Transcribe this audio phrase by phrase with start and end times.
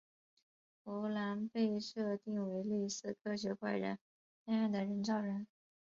[0.83, 3.99] 芙兰被设定为类似科学怪人
[4.45, 5.45] 那样的人造人。